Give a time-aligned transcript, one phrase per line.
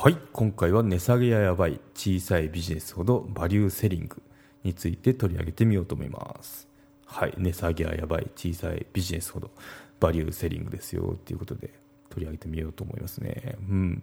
[0.00, 4.22] はい今回は値下げややばい小さいビジネスほどバリューセリング
[4.62, 6.68] について取り上げてみようと思います。
[7.04, 9.50] はい値下げややばい小さいビジネスほど
[9.98, 11.72] バリューセリングですよということで
[12.10, 13.56] 取り上げてみようと思いますね。
[13.68, 14.02] うん。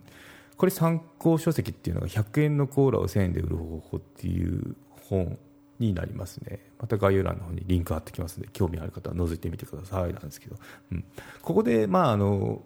[0.57, 4.75] これ参考書籍っていうのが100円のコーラを1000円で売る方法っていう
[5.09, 5.39] 本
[5.79, 6.59] になりますね。
[6.77, 10.57] また概要欄の方にリンク貼ってきますので興味ある方は覗いてみてくださいなんですけど、
[10.91, 11.05] うん、
[11.41, 12.63] ここでまああの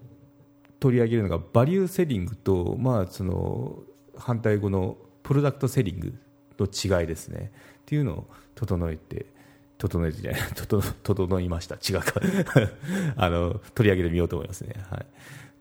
[0.79, 3.79] 取り上げるのがバリューセリングと、まあ、その
[4.17, 6.13] 反対語のプロダクトセリング
[6.57, 7.51] の違いですね。
[7.81, 9.25] っていうのを整えて
[9.79, 10.41] 整えてじゃない
[11.03, 11.75] 整いました。
[11.75, 12.21] 違うか。
[13.15, 15.05] あの取り上げてみようと思いますね、はい、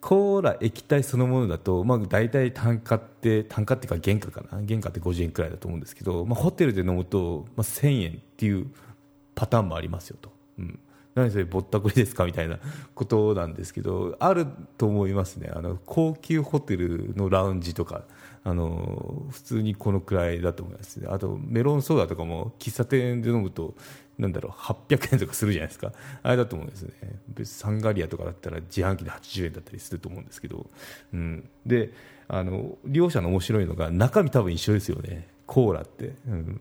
[0.00, 4.64] コーラ液体そのものだと、まあ、大体単価って単価っていうか原価かな。
[4.66, 8.66] 原価って50円くらいだと思うんですけど、まあ、ホテルで飲むと、まあ、1000円っていう
[9.34, 10.78] パターンもありますよと、うん。
[11.18, 12.24] 何それぼったくりですか？
[12.24, 12.58] みたいな
[12.94, 15.50] ことなんですけどあると思いますね。
[15.54, 18.02] あの高級ホテルのラウンジとか
[18.44, 23.74] あの普通にこのくらいだと思いますあとメロンソーダとかも喫茶店で飲むと
[24.16, 25.92] なんだろう800円とかするじゃないですか。
[26.22, 26.92] あれだと思うんですね。
[27.44, 30.66] サンガリアとかだったら自販機で80円だったりすると思うんですけど、
[31.12, 31.92] うん、で
[32.26, 35.28] あの両者の面白いのが中身多分一緒ですよね。
[35.46, 36.60] コーラって、うん。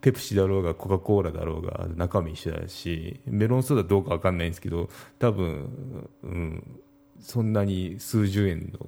[0.00, 6.80] ペプシだろうがコカ・コーラだろうが中身一緒だしメロンソーダどうか分かんないんですけど多分、うん、
[7.20, 8.86] そんなに数十円の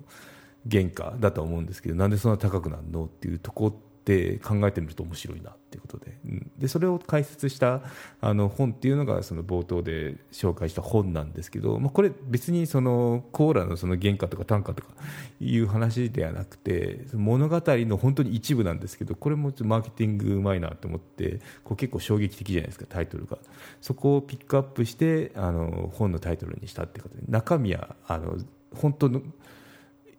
[0.71, 6.19] 原価だと思うんですけどなんでそんな高くなるのっていうとこって考えてみると面白いなっていうことで,、
[6.59, 7.83] でそれを解説した
[8.21, 14.89] あの本っていうのがその冒頭で紹介した本なんですけど、まあ、これ別にそのコーラのその原価とか単価とか
[15.41, 23.39] いう話ではなくて物語の本当に一部なんですけどこれもマーケティングうまいなと思ってこう結構衝撃的じゃないですかタイトルが。
[23.81, 27.23] そこをピックアップしてあの本のタイトルにしたってことで。
[27.29, 28.37] 中身はあの
[28.75, 29.23] 本当の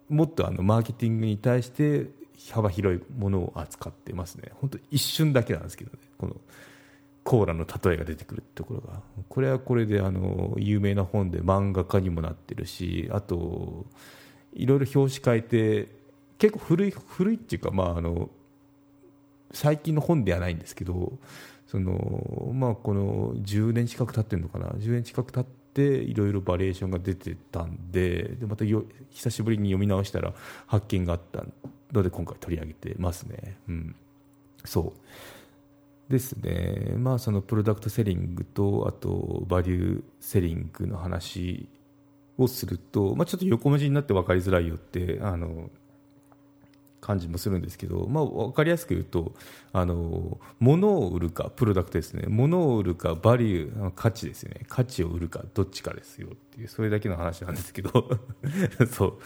[0.08, 2.08] もっとあのマーケティングに対して
[2.50, 4.50] 幅広いものを扱ってますね。
[4.54, 5.98] 本当一瞬だけなんですけどね。
[6.18, 6.36] この
[7.22, 9.00] コーラの例えが出てくるってところが。
[9.28, 13.86] これはこれであの有名な本で漫画家にもなってるしあと
[14.52, 15.88] いろいろ表紙変えて
[16.38, 18.28] 結構古い古いっていうかまああの
[19.52, 21.12] 最近の本ではないんですけど
[21.66, 24.68] そのまあこの10年近く経ってるのかな。
[24.68, 30.32] 10年近く経っていろいろバリエーションが出てたんででまたよ久しぶりに読み直したら
[30.66, 31.44] 発見があった
[31.92, 33.56] ので今回取り上げてますね。
[33.68, 33.96] うん、
[34.64, 35.00] そう。
[36.08, 41.68] ですね、まあ、そのプロダクトセリングとあとバリューセリングの話
[42.36, 45.70] をすると、まあ、ちょっと横文字になって分かりづらいよってあの
[47.04, 49.34] 感じもするんですけど、まあ、分かりやすく言うと
[49.74, 52.24] あの物を売るかプロダクトですね。
[52.28, 54.62] 物を売るかバリュー価値ですよね。
[54.68, 58.18] 価値を売るかどっちかですよっていうそれだけの話なんですけど。
[58.90, 59.18] そう。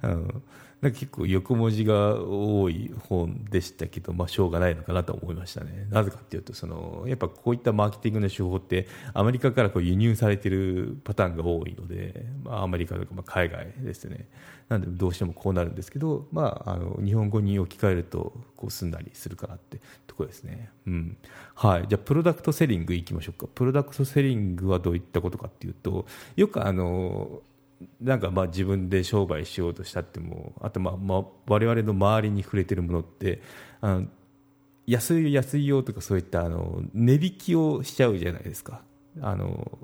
[0.00, 0.42] あの
[0.86, 5.88] なんか結構横文字が多い本でしたけど、まあ、しょうがないのかなと思いましたね。
[5.90, 14.28] なぜかというとそのやっぱこういったマーケティングの手法ってアメリカからこう輸入されているパターンが多いので、まあ、アメリカとかまあ海外ですね
[14.68, 20.70] なんでどうしてもこうなるんですけど、まあ、あの日本語に置き換えるとこうすんなりするかなってところですね。
[20.86, 21.16] うん
[21.56, 27.42] はい、じゃあプロダクトセリングいきましょうかプロダクトセリングはどういったことかっていうとよくあの
[28.00, 33.42] なんかまあ自分で商売しようとしたってもあとまあまあ我々の周りに触れてるものって
[33.80, 34.06] あの
[34.86, 38.82] 安い安いよとかそういったあの値引きをしちゃうじゃないですか。
[39.20, 39.78] あの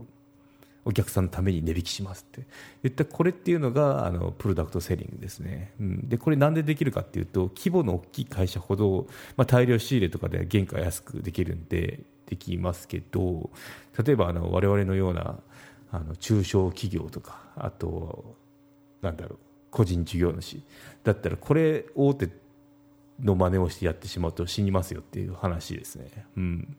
[0.85, 2.47] お客さんのために値引きしますって。
[2.83, 13.51] 言ったこれっていうのがあのプロダクトセリングですね、うん、でこれなんでできるかっていうと規模の大きい会社ほど、まあ、大量仕入れとかで原価安くできるんでできますけど
[14.05, 15.39] 例えばあの我々のような
[15.93, 18.35] あの中小企業とかあと
[19.03, 19.39] なんだろう
[19.71, 20.61] 個人事業主
[21.05, 22.29] だったらこれ大手
[23.23, 26.27] の真似をしてやってしまうと死にますよっていう話ですね。
[26.37, 26.77] うん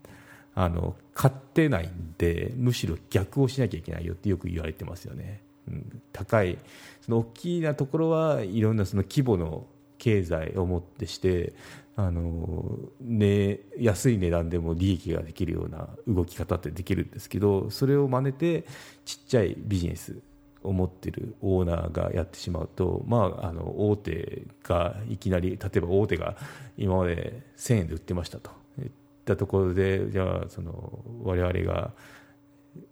[0.55, 5.41] あの買ってないんでむしろ逆をしなきゃいけないよってよく言われてますよね。
[5.67, 6.59] うん、高い
[7.01, 9.65] その大きなところはいろんなその規模の
[10.03, 11.53] 経済をもってして
[11.95, 18.65] あの、ね、安い値段でも利益ができるような動き方ってできるんですけどそれを真似て
[19.05, 20.17] ちっちゃいビジネス
[20.61, 26.35] を持ってるオーナーがやってしまうと、まあ、あの大手がいきなり例えば大手が
[26.77, 28.51] 今まで1000円で売ってましたと。
[28.81, 28.89] いっ
[29.23, 31.93] たところでじゃあその我々が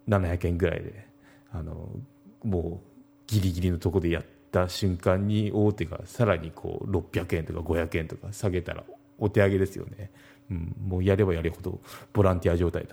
[0.08, 1.08] 700円ぐらいで
[1.52, 1.90] あの
[2.42, 2.88] もう
[3.28, 8.84] ギリギリのところでやってった瞬間に大手がさらにこう600円とか500円とか下げたら
[9.18, 10.12] お手上げですよね、
[10.52, 11.80] うん、もうやればやるほど
[12.12, 12.86] ボランティア状態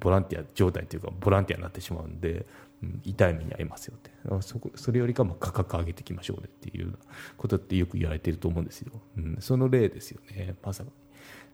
[0.00, 2.46] ボランティア状態というかボランティアになってしまうんで、
[2.82, 4.10] うん、痛い目に遭いますよって。
[4.40, 6.94] そこそれよりかも価格上げていきましょうねっていう
[7.36, 10.90] ことってよく言われてると思うんですよ、うん、その例ですよねまさに。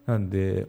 [0.06, 0.66] なんで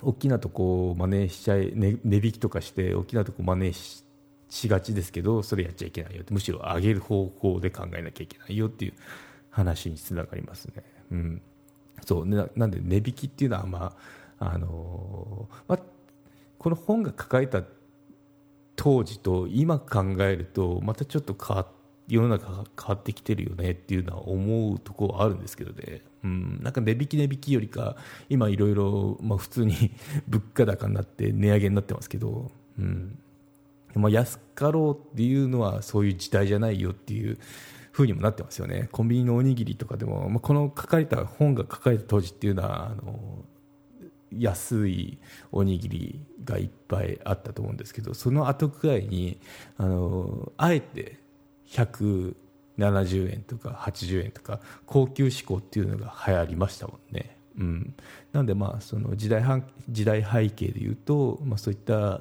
[0.00, 4.04] 大きなとこを真似しちゃい、ね、値引きとかして大きなとこ真似し
[4.48, 8.94] しがちですけどそれやっちゃいけないよってむしろ上げる方向で考えなきゃいけないよっていう
[9.50, 10.82] 話につながりますね。
[11.10, 11.42] うん、
[12.04, 12.26] そう。
[12.26, 13.96] ななんで値引きっていうのは、ま
[14.38, 15.78] ああのまあ、
[16.58, 17.62] この本が書かれた
[18.76, 21.66] 当時と今考えるとまたちょっと変わ
[22.08, 27.96] 世の中が変わってきてるよねっていうのは思うところはあるんですけどね、うん、なんか値引き値引きよりか
[28.30, 29.90] 今いろいろ普通に
[30.26, 33.18] 物価高になって値上げになってますけど、うん。
[33.98, 37.38] まあ、安かろうっていうのはそういう時代じゃないよっていう
[37.92, 43.44] 風にもなってますよねコンビニのおにぎりとかでも、まあ、この書かれた本が書かれた当時っていうのはあの
[44.30, 45.18] 安い
[45.52, 49.40] おにぎりがいっぱいあったと思うんですけどその後くらいに
[49.76, 51.18] あのあえて
[51.68, 57.36] 170円とか80円とか高級志向っていうのが流行りましたもんね。
[57.58, 57.94] うん、
[58.32, 59.42] なんでまあその時代
[59.90, 62.20] 時代背景でいうと、まあ、そういった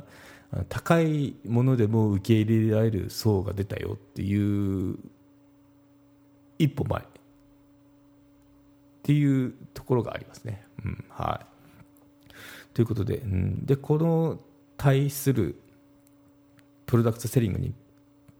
[0.70, 4.98] 高いものでも受け入れられる層が出たよっていう
[6.58, 7.06] 一歩前っ
[9.04, 10.66] ていうところがありますね。
[10.84, 12.34] うんはい、
[12.74, 14.40] ということで,、うん、でこの
[14.78, 15.60] 対する
[16.86, 17.74] プロダクトセリングに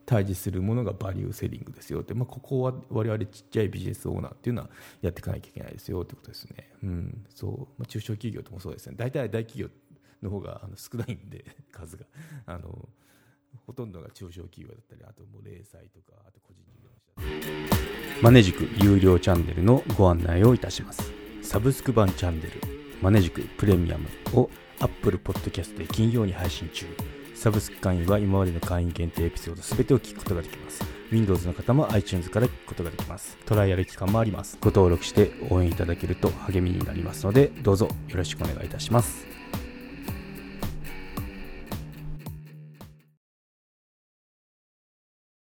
[0.06, 4.70] 対峙するものがバリューセリングですよって、まあ、ここは我々ちっちゃいビジネスオーナーっていうのは
[5.02, 6.70] やっていかなきゃいけないですよってことですね。
[6.82, 9.68] うんそうまあ、中小企業ともそうですね大体大企業
[10.22, 12.06] の方があの少ないんで 数が。
[12.46, 12.90] あの
[13.66, 16.90] ほとんどが中小企業だったりあともう零細とかあと個人事業
[18.18, 21.12] 主マネジク有料チャンネルのご案内をいたします。
[21.42, 22.52] サブスク版チャンネル
[23.02, 24.50] マネジクプレミアムを
[24.80, 26.86] Apple Podcast で金曜に配信中。
[27.36, 30.84] サブスク会員は今までの会員限定エピソード全てを聞くことができます。
[31.12, 33.38] Windows の方も iTunes から聞くことができます。
[33.46, 34.58] トライアル期間もあります。
[34.60, 39.37] ご登録して応援いただけると励みになりますのでどうぞよろしくお願いいたします。